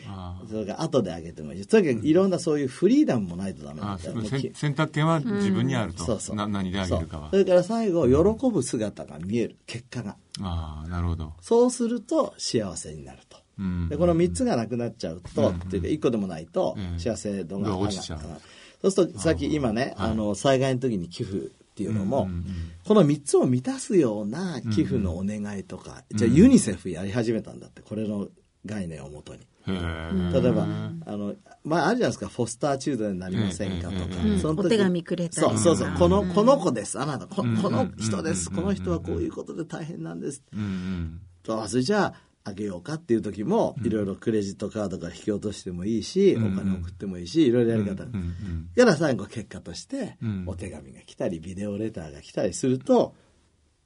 [0.49, 6.35] それから後であげてもいいし、とにかくいろんなそういうフリーダムもないとダメなあんだ選選択権は自分にあると、そうそう。
[6.35, 7.29] な何であげるかは。
[7.29, 9.57] それから最後、喜ぶ姿が見える。
[9.65, 10.15] 結果が。
[10.41, 13.37] ああなるほど、そうすると幸せになると。
[13.59, 13.89] うん。
[13.89, 16.99] でこの3つがなくなっちゃうと、っていうか1個でもないとうん。
[16.99, 18.19] 幸せ度がが落ちちゃう。
[18.19, 18.41] 上がる
[18.81, 20.11] そうするとさっき今ね、はい。
[20.11, 22.45] あの災害の時に寄付っていうのも、うんうんうん。
[22.85, 28.27] この3つを満たすような寄付のお願いとか、じゃあユニセフやり始めたんだってこれの
[28.65, 29.47] 概念をもとに。
[29.67, 30.63] 例えば、
[31.05, 34.39] あの、まあ、あるじゃないですか、フォスターチュードになりませんかとか、うん。
[34.39, 35.95] その時お手紙くれたりそうそうそう、うん。
[35.95, 40.43] この、この子です、あなた、こうんこの人です、うんこの人はこういうことで大変なんです。
[40.51, 42.13] うんうんそれじゃあ、
[42.49, 46.53] あげようかっていう時も、いろいろクレジットカードから引き落としてもいいし、うん。
[46.53, 48.03] お金送ってもいいし、いろいろやり方。
[48.03, 48.09] うん。
[48.13, 48.69] うん。
[48.75, 53.15] から最後結果としてうん、お手紙が来たり、ビデオレターが来たりすると、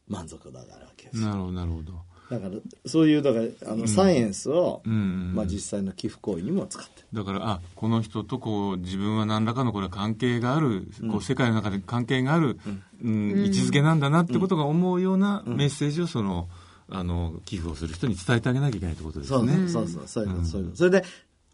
[0.08, 1.22] 満足度が上がるわけです。
[1.22, 1.28] よ。
[1.28, 1.94] なるほどなるほど。
[2.30, 7.02] だから、そういう、だから、あの、サイエンスを、うんうんまあ実際の寄付行為にも使って。
[7.02, 7.08] る。
[7.14, 12.60] だからあこの人とこう自分は何らかのこれ関係がある、こう世界の中で関係がある、
[13.04, 13.46] うん。
[13.46, 16.48] 位置づけなんだなってことが思うようなメッセージをその
[16.90, 19.58] あの寄付をする人に伝えてあげなきゃいけないってことですそうね。
[19.58, 20.76] ね、そうそう、そういうこと、そういう。
[20.76, 21.04] それで、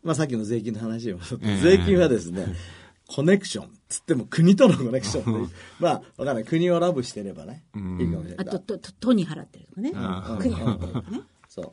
[0.04, 2.48] まあさっきの税金の話に戻って、ええ税金はですね、
[3.08, 8.48] コネクション、つっても国とのコネクションって、まあわかんない、国をラブしてればね、うんいいかもしれない。
[8.48, 9.92] あと、と、と、都に払ってるとかね。
[9.96, 11.22] あ国に払ってるとかね。
[11.50, 11.72] そう。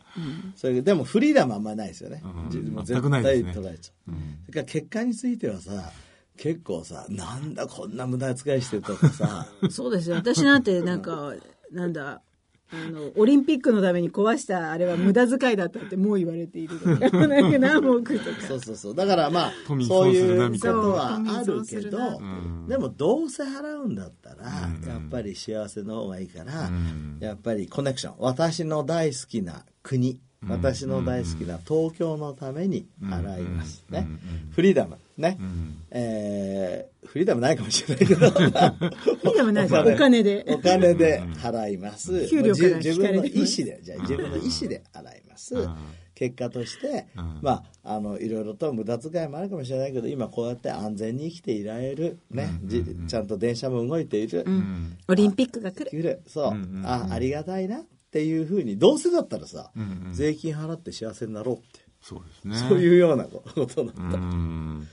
[0.56, 2.22] それででもフリーダムはあんまりないですよね。
[2.24, 4.12] うん自もう全くないですね絶対取られちゃう。
[4.12, 5.92] うんそれから結果についてはさ、
[6.36, 10.16] 結構さ、なんだこんな無駄遣いしてるとかさ、 そうですよ。
[10.16, 11.34] 私なんてなんか、
[11.70, 12.22] なんだ、
[12.72, 16.90] あの、オリンピックのために壊したあれは無駄遣いだったってもう言われているとか、
[17.28, 18.40] なんか何億とか。
[18.48, 18.94] そうそうそう。
[18.94, 19.52] だからまあ、
[19.86, 22.66] そういうことはあるけどな、うん。
[22.68, 24.46] でもどうせ払うんだったら、
[24.82, 24.88] うん。
[24.88, 27.18] やっぱり幸せの方がいいから、うん。
[27.20, 28.14] やっぱりコネクション。
[28.18, 33.84] 私の大好きな国、私の大好きな東京のために払います。
[33.90, 34.06] ね。
[34.52, 34.98] フリーダム。
[35.16, 35.36] ね。
[35.40, 42.28] うんえーフリーダムないかもしれないけど、 フリリーダムないですお金でお金で払います。
[42.28, 45.76] 給料から自分の引かれて意思で、じゃあ自分の意思で払いますうん。
[46.14, 52.18] 結果としてうん、まあ、あの、いろいろと無駄遣いもあるかもしれないけど、今こうやって安全に生きていられる。
[52.30, 52.58] ね。
[52.64, 54.44] じちゃんと電車も動いている。
[54.46, 55.90] うんオリンピックが来る。
[55.90, 56.22] 来る。
[56.26, 56.80] そううんうんう。
[56.80, 57.82] んあ、ありがたいな
[58.16, 60.14] っていうふうに、どうせだったらさうんう、ん。
[60.14, 61.80] 税金払って幸せになろうって。
[62.00, 62.68] そうですね。
[62.68, 63.82] そういうようなことだった。
[63.82, 64.88] うやん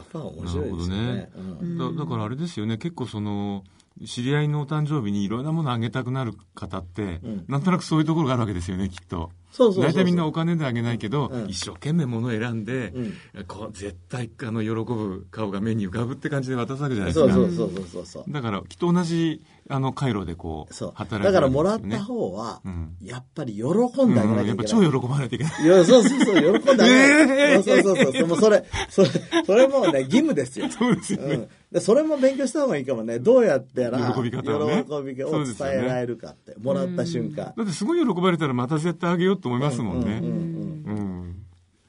[0.00, 0.96] っぱ面な白いですね。
[0.96, 1.30] ね。
[1.36, 1.78] うん。
[1.96, 2.78] だだからあれですよね。
[2.78, 3.64] 結構その
[4.06, 7.44] 知り合いのお誕生日にいろんなものあげたくなる方って、ん。
[7.46, 9.30] なんとなくそういうところがあるわけですよねきっと。
[9.50, 11.48] そうそう大体みんなお金であげないけど、うん。
[11.50, 12.92] 一生懸命物を選んで、
[13.34, 13.44] うん。
[13.46, 17.34] こう絶対あの喜ぶ顔が目に浮かぶって感じで渡すわけじゃないですか。
[17.34, 18.32] そうそうそうそう。
[18.32, 27.52] だからきっと同じあの回路でこうそう働いてだからもらった方は、うんやっぱり喜んであげなきゃいけない、うんやっぱ超喜ばないといけないいや、そうそうそう、喜んであげない。
[27.54, 28.26] えーそうそうそうそう。
[28.26, 29.08] もうそれ、それ、
[29.46, 30.68] それもうね、義務ですよ。
[30.70, 31.48] そうですよねうん。
[31.72, 33.18] で、それも勉強した方がいいかもね。
[33.18, 36.54] どうやったら、喜び方をね喜びを伝えられるかって。
[36.60, 37.52] もらった瞬間。
[37.56, 40.20] だってすごい喜ばれたらまた絶対あげようと思いますもんね。
[40.22, 40.72] うんうんうん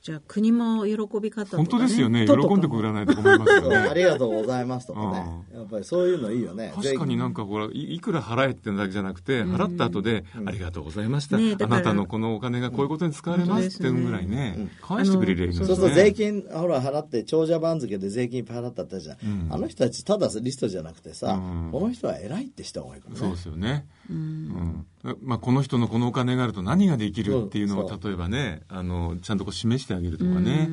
[0.03, 2.27] じゃあ国も喜び方とか、ね、本当ですよね。
[2.27, 3.91] 喜んでくれないと困りますよそうあね。
[3.95, 5.25] りがとうございますとかね。
[5.53, 6.73] やっぱりそういうのいいよね。
[6.75, 11.37] 確かになんかほら、いいくら払えってのだけじゃなくて、払った後で、ありがとうございました。
[11.37, 19.17] あねだからなたのこのお金がこういうことに使われますっていうぐらいね、返してくれるようになるそうすると税金、ほら、払って、長者番付で税金いっぱい払ったってじゃん。
[19.51, 23.19] あの人たち、ただリストじゃなくてさ、うんこの人は偉いってした方がいいかもね。
[23.21, 23.85] そうですよね。
[24.09, 24.85] うん
[25.21, 30.69] まあ、この人のこのお金があると何ができるっていうのを例えばねあのちゃんとこう示してあげるとかね、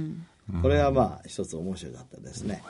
[0.62, 2.62] これはまあ、一つ面白かったですね。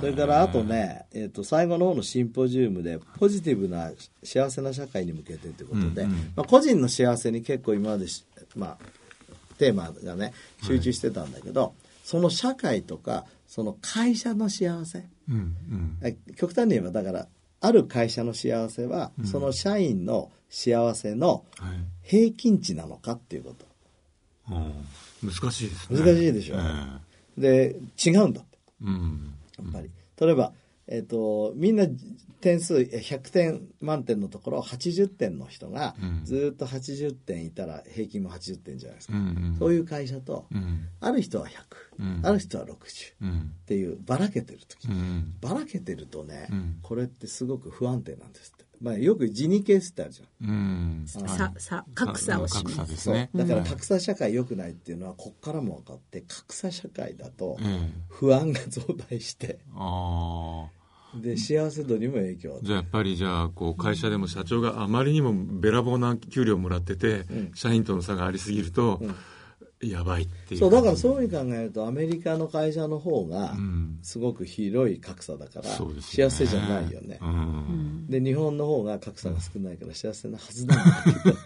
[0.00, 3.90] それからあとね、えー、と最後の方のシンポジウムでポジティブな
[4.22, 6.32] 幸せな社会に向けてということで、うんうん。
[6.36, 15.04] まあ、個人の幸せに結構今までし、まあ、テーマがね集中してたんだけど、その社会とかその会社の幸せ。
[15.28, 15.98] うんうん。
[16.02, 17.26] え極端に言えばだから
[17.60, 21.84] ある会社の幸せは、その社員の幸せのはい。
[22.02, 24.54] 平均値なのかっていうこと。
[24.54, 24.72] うん
[25.24, 25.98] 難しいですね。
[25.98, 26.56] 難しいでしょ。
[26.56, 27.00] え
[27.40, 28.58] で違うんだって。
[28.82, 29.34] えうん。
[29.58, 29.90] やっぱり。
[30.20, 30.52] 例えば、
[30.86, 31.86] えっ、と、みんな
[32.40, 36.24] 点数え100点満点のところ80点の人がうん。
[36.24, 39.16] ずっと80点いたら平均も80点じゃないですか。
[39.16, 39.56] うんうん。
[39.58, 40.88] そういう会社と、うん。
[41.00, 41.52] ある人は100、
[42.00, 42.20] うん。
[42.22, 42.74] ある人は60っ
[43.22, 43.52] うん。
[43.66, 45.34] ていうばらけてる時、うん。
[45.40, 46.78] ばらけてるとね、うん。
[46.82, 48.63] これってすごく不安定なんですって。
[48.80, 50.48] まあ、よくジニケースってあるじゃん。
[50.48, 51.04] うん。
[51.06, 53.30] ささ格差を示格差すですね。
[53.34, 59.58] だから格差社会良くないっていうのはこっからも分かって格差社会だとええ不安が増大して。
[59.74, 60.84] ああ
[61.20, 67.52] で幸せ度にも影響じゃあやっぱりじゃあこう会社でも社長があまりにもべらぼうな給料もらってて、ん。
[67.54, 69.00] 社員との差がありすぎると、
[69.90, 70.60] やばいっていう。
[70.60, 73.98] そうだからそういうふうに考えるとアメリカの会社の方がん。
[74.02, 75.64] すごく広い格差だから
[76.00, 77.18] 幸せじゃないよね。
[77.22, 78.06] うん。
[78.06, 81.36] で日本の方が格差が少ないから幸せなはずなんだけど。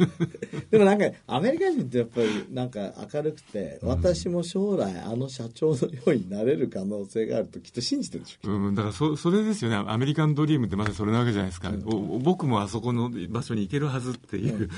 [0.70, 8.51] でもなんかアメリカ人ってやっぱりなんか明るくて私も将来あの社長のようになれる可能性があるときっと信じてるでしょ。
[8.51, 9.77] うん、だからそそれですよね。
[9.77, 11.72] アメリカンドリームってまさにそれなわけじゃないですか、
[12.22, 14.68] 僕もあそこの場所に行けるはずっていう、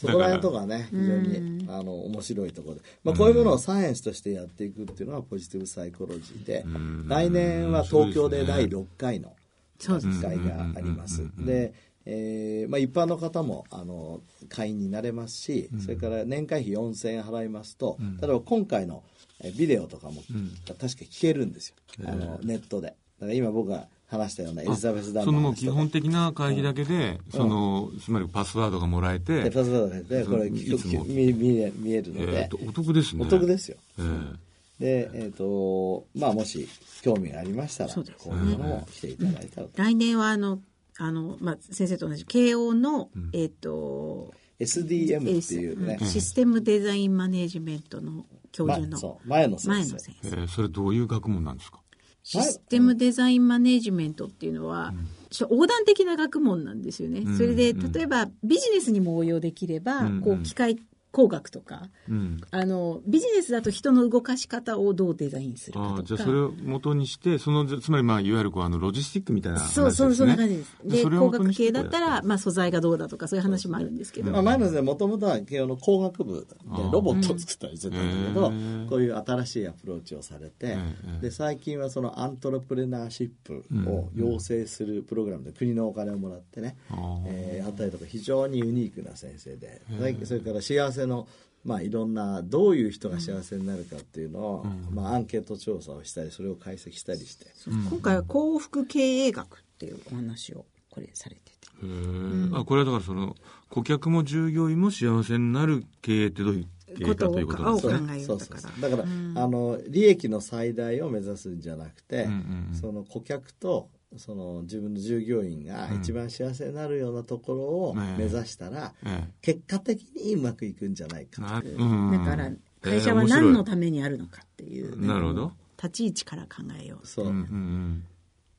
[0.00, 6.64] そこら辺とかね非常にあの面白いところで、まあ、こういうものをサイエンスとしてやっていくっていうのはポジティブサイコロジーで
[7.06, 9.34] 来年は東京で第6回の
[9.78, 11.22] そうです会があります。
[11.38, 11.72] で、
[12.04, 19.04] えーまあ、一般の方もあの会員になれますし、それから年会費4000円払いますと、例えば今回の
[19.40, 20.22] えビデオとかも、
[20.66, 22.88] 確か聞けるんですよ、あのネットで。
[22.88, 31.04] だから今僕が話したようなエリザベス・ダンそのもう基本的な会議だけで、そのつまりパスワードがもらえて、でパスワードがこれいつも。
[31.04, 32.42] 見見え見えるので。
[32.42, 33.24] えー、とお得ですね。
[33.24, 33.76] お得ですよ。
[33.98, 34.36] えー。
[34.80, 36.68] で、えっ、と、まあ、もし
[37.02, 39.82] 興味がありましたら、そうですこういうのも来ていただいたらと。
[39.82, 40.60] 来年はあの
[40.98, 45.98] あの、まあ、先生と同じ慶応の、えっ、と SDM っていうね。
[46.00, 49.28] うん、システムデザインマネジメントの教ま授のそう。
[49.28, 49.68] 前の先生。
[49.70, 50.28] 前の先生。
[50.28, 51.80] えーそれどういう学問なんですか？
[52.30, 54.92] システムデザインマネジメントっていうのは、
[55.40, 57.24] 横断的な学問なんですよね。
[57.38, 60.20] それで、例えばビジネスにも応用できれば、うん。
[60.20, 60.78] こう機械
[61.18, 62.40] 工学とか、うん。
[62.52, 66.02] あの、ビジネスだと人の動かし方をどうデザインするかとか。
[66.04, 69.90] じゃあそれを元にしてそのつまりまあいわゆるこうあのロジスティックみたいな話ですね。
[69.90, 70.76] そうそう、そんな感じです。
[70.84, 74.30] で、工学系だったら、まあ素材がどうだとかそういう話もあるんですけど。
[74.30, 76.56] まあ、前の先生もともとは慶応の工学部で
[76.92, 87.22] ロボットを作ったりしてたんだけど、うんこういう新しいアプローチをされて、うんで最近はそのアントレプレナーシップを養成するプログラムで国のお金をもらってね、あー。
[87.26, 89.82] えーやったりとか非常にユニークな先生で、
[90.24, 91.26] それから幸せの
[91.64, 97.46] まあ、いろんなどういう人が幸せになるかっていうのを、まあ、アンケート調査をしたりそれを解析したりして、
[97.90, 101.50] 今回は幸福経営学っていうお話をこれされてて。
[101.82, 102.58] へー。
[102.58, 103.34] あこれはだからその
[103.68, 106.66] 顧客も従業員も幸せになる経営ってどういう
[106.96, 107.92] 経営かということですね。
[107.98, 108.74] ことを考えよそううそだから。
[108.74, 112.74] うそうだから、あの利益の最大を目指すんじゃなくて、うんうんうん。
[112.74, 118.18] その顧客とその自分の従業員が一番幸せになるようなところをええ。
[118.18, 121.82] 目指したら、え結果的にうまくいくんじゃないかという。
[121.82, 122.12] うん。
[122.12, 125.52] だから、会社は何のためにあるのかっていう、なるほど。
[125.76, 127.06] 立ち位置から考えよう。
[127.06, 128.04] そう、うんうんうん。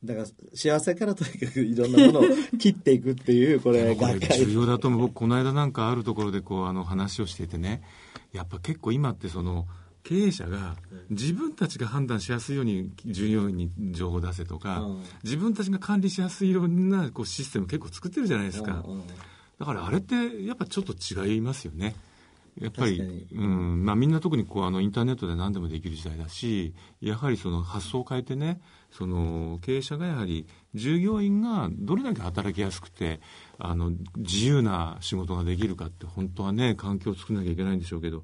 [0.04, 2.24] だから幸せからとにかくいろんなものを
[2.58, 5.02] 切っていくっていう これこれ重要だと思う。
[5.02, 7.82] 僕この間なんかあるところでこうあの話をしていてね。
[8.32, 9.66] やっぱ結構今ってその
[10.10, 10.76] 経営者が
[11.12, 15.04] 自分たちが判断しやすいように従業員に情報を出せとか、うん。
[15.24, 18.84] 自分たちが管理しやすいようなこうシステム結構作ってるじゃないですか、
[19.60, 21.96] だからあれってやっぱちょっと違いますよね。
[22.60, 28.60] やっぱりうん、まあみんな特にこうあのインターネットで何でもできる時代だし、やはりその発想を変えてね、
[28.92, 30.46] その経営者がやはり
[30.76, 33.22] 従業員がどれだけ働きやすくて、
[33.60, 38.24] あの自由な仕事ができるかって本当はね、環境を作らなきゃいけないんでしょうけど、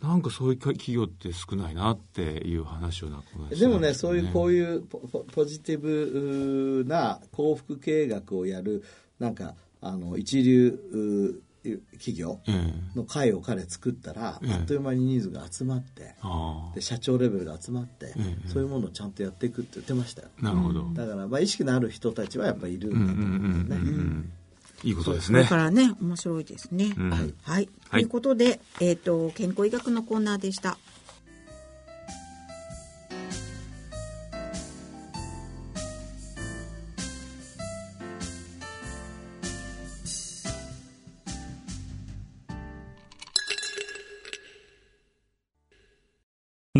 [0.00, 8.82] なんかそういう企業って少ないなっていう話をな、でもね、そういうこういうポポポジティブな幸福経営学をやる、
[9.18, 20.28] なんか、あの、一流う企業ええの会を彼作ったら、ええあっという間にニーズが集まって、あで社長レベルが集まって、ええそういうものをちゃんとやっていくって言ってましたよ。
[20.40, 20.82] あ、なるほど。
[20.94, 24.40] だから、まあ、意識のある人たちはやっぱりいるんうんだとうんうん思うんだよね。
[24.82, 25.44] いいことですね。
[25.44, 26.94] からね、面白いですね。
[26.96, 27.34] うんはい。
[27.42, 27.68] はい。
[27.90, 30.78] ということで、えっ、と、健康医学のコーナーでした。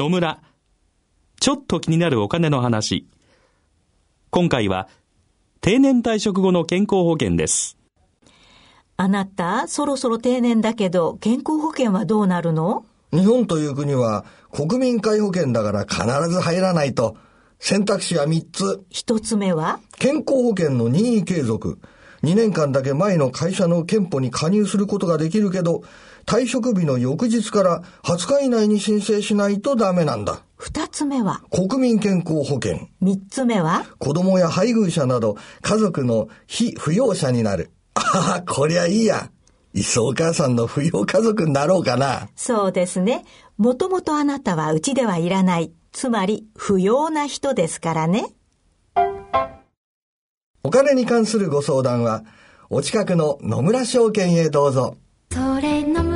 [0.00, 0.40] 野村。
[1.40, 3.06] ちょっと気になるお金の話。
[4.30, 4.88] 今回は、
[5.60, 7.76] 定年退職後の健康保険です。
[8.96, 12.86] あなた、そろそろ定年だけど、健康保険はどうなるの？
[13.12, 17.18] 日本という国は国民皆保険だから必ず入らないと。
[17.58, 18.82] 選択肢は3つ。
[18.88, 19.80] 一つ目は？
[19.98, 21.78] 健康保険の任意継続。
[22.22, 25.82] 2年間だけ前の会社の憲法に加入することができるけど、
[26.26, 30.42] 退職日の翌日から20日以内に申請しないとダメなんだ。
[30.56, 31.42] 二つ目は？
[31.50, 32.88] 国民健康保険。
[33.00, 33.84] 三つ目は？
[33.98, 37.70] 子供や配偶者など家族の非扶養者になる。
[37.94, 39.30] ああ、こりゃいいや。
[39.72, 42.28] いっそお母さんの扶養家族になろうかな。
[42.36, 43.24] そうですね。
[43.56, 45.72] もともとあなたはうちではいらない。
[45.92, 48.26] つまり、不要な人ですからね。
[50.62, 52.24] お金に関するご相談は、
[52.68, 54.96] お近くの野村証券へどうぞ。
[55.32, 56.09] それの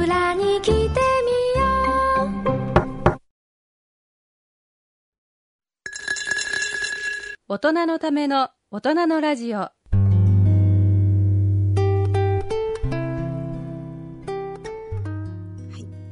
[7.47, 9.69] 大人のための大人のラジオ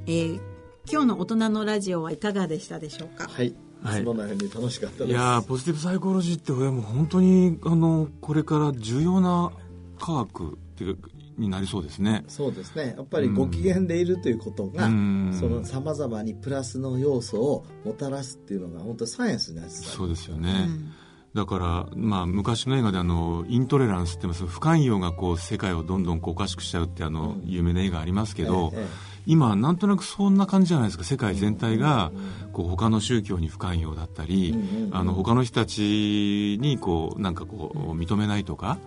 [0.07, 0.41] えー
[0.91, 3.27] 今日の大人のラジオはいかがでしたでしょうか？
[3.29, 3.49] はい。
[3.49, 5.11] いはいつものように楽しかったです。
[5.11, 9.53] いやーポジティブサイコロジーってこれもう本当にあのこれから重要な
[9.99, 11.09] 科学っていうか
[11.39, 12.25] になりそうですね。
[12.29, 12.95] そうですね。
[12.95, 19.81] やっぱりご機嫌でいるということが、うんその様々にプラスの要素をもたらすっていうのが本当にサイエンスになってた。
[19.81, 20.69] そうですよね。
[21.35, 28.73] だから、まあ、昔の映画であのイントレランスって不寛容がこう世界をどんどんこうおかしくしちゃうってあの、有名な映画ありますけど、
[29.27, 31.05] 今なんとなくそんな感じじゃないですか。
[31.05, 32.13] 世界全体が
[32.53, 34.55] こう他の宗教に不寛容だったり、
[34.93, 38.79] あの他の人たちにこうなんかこう認めないとか。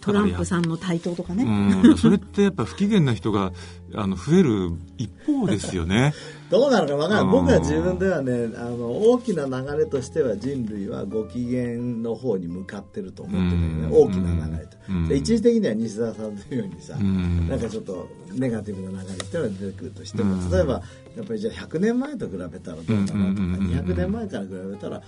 [0.00, 1.44] トランプさんの台頭とかね。
[1.44, 3.52] うん、それってやっぱ不機嫌な人が
[3.94, 6.14] あの増える一方ですよね。
[6.50, 7.40] どうなるかわからうんない。
[7.40, 13.86] 僕は自分ではね、あの、大きな流れとしては人類はご機嫌の方に向かってると思ってるよね。
[13.86, 14.76] うん大きな流れと。
[14.88, 20.82] うんで一時的には西澤さんのようにさ、んなんかちょっとネガティブな流れっていうのが出てくるとしても、うん例えば、
[21.16, 25.04] やっぱりじゃあ100年前と比べたらどうかなとか、うんうんうんうん200年前から比べたら、やっ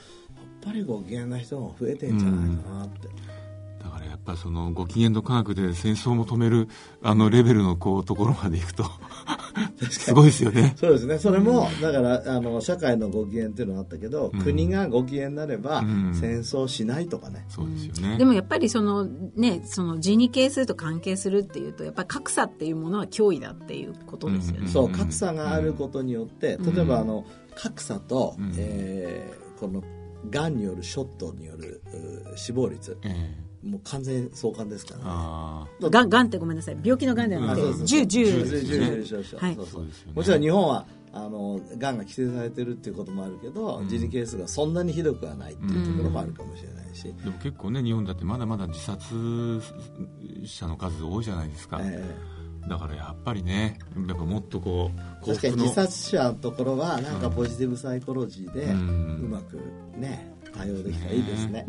[0.62, 3.08] ぱりご機嫌な人が増えてんじゃないかなって。
[4.10, 6.68] やっぱそのご機嫌の科学で戦争も止める
[7.02, 8.84] あのレベルのこうところまでいくと
[9.90, 10.74] すごいですよね。
[10.76, 11.18] そうですね。
[11.18, 17.44] それも、だから、あの、社会のご機嫌っていうのがあったけど、うん国がご機嫌になれば、ん戦争しないとかね。
[17.48, 18.18] そうですよね。
[18.18, 24.68] でもやっぱりそのね、その地に係数と関係するっていうと、やっぱり格差っていうものは脅威だっていうことですよね。
[24.68, 29.82] そう、格差があることによって、例えばあの、格差と、うんえーこの、
[30.30, 31.82] がんによるショットによる
[32.32, 35.04] う死亡率、ええもう完全相関ですからね。
[35.06, 36.78] あがん、がんってごめんなさい。
[36.82, 37.86] 病気のがんではなくて、そうそうそう。
[37.86, 38.24] 重、重。
[38.24, 39.54] 重重重症者はい。
[39.54, 39.86] そうそうそう。
[39.86, 40.12] ですよね。
[40.14, 49.60] もちろん日本はあのがんが規制されてるっていうこともあるけど、自力係数がそんなにひどくはないっていうところもあるかもしれないし、でも結構ね日本だってまだまだ自殺
[50.44, 51.80] 者の数多いじゃないですか。
[51.82, 52.02] え
[52.68, 54.90] だからやっぱりねやっぱもっとこ
[55.22, 59.58] う確かに自殺者のところはなんかポジティブサイコロジーでううんまく
[59.96, 61.64] ね対応できたらいいですね。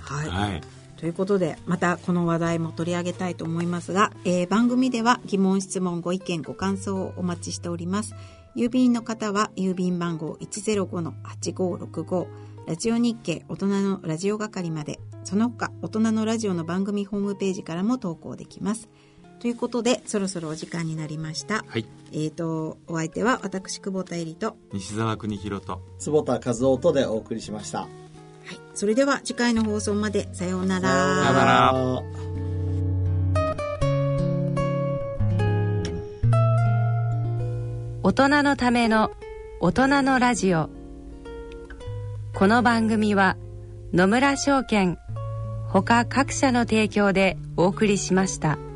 [0.00, 8.14] はいということで、またこの話題も取り上げたいと思いますが、えー番組では疑問、質問、ご意見、ご感想をお待ちしております。
[8.54, 12.26] 郵便の方は郵便番号105-8565
[12.66, 18.90] ラジオ日経大人のラジオ係まで、その他大人のラジオの番組ホームページからも投稿できます。
[19.38, 21.64] ということで、そろそろお時間になりました。
[21.66, 27.88] はいえっ、と、お相手は私、久保田絵里と、西澤邦弘と坪田和夫とでお送りしました。
[28.74, 30.88] それでは次回の放送まで、さようなら。
[30.88, 32.20] さようなら
[38.02, 39.10] 大人のための
[39.60, 40.70] 大人のラジオ
[42.34, 43.36] この番組は
[43.92, 44.98] 野村証券
[45.68, 48.69] ほか各社の提供でお送りしました。